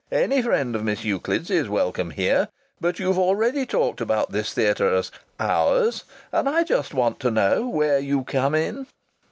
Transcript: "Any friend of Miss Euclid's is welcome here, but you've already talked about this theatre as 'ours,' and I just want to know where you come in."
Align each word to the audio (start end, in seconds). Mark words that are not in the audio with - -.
"Any 0.11 0.41
friend 0.41 0.75
of 0.75 0.83
Miss 0.83 1.03
Euclid's 1.03 1.51
is 1.51 1.69
welcome 1.69 2.09
here, 2.09 2.47
but 2.79 2.97
you've 2.97 3.19
already 3.19 3.67
talked 3.67 4.01
about 4.01 4.31
this 4.31 4.51
theatre 4.51 4.91
as 4.95 5.11
'ours,' 5.39 6.05
and 6.31 6.49
I 6.49 6.63
just 6.63 6.95
want 6.95 7.19
to 7.19 7.29
know 7.29 7.69
where 7.69 7.99
you 7.99 8.23
come 8.23 8.55
in." 8.55 8.87